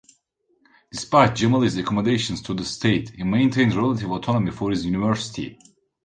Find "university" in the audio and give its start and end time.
4.83-5.59